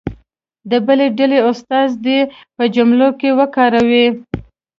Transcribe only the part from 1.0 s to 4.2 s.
ډلې استازی دې په جملو کې وکاروي.